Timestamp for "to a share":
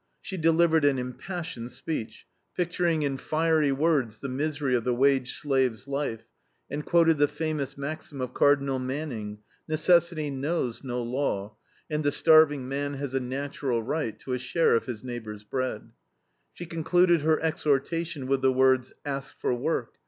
14.21-14.75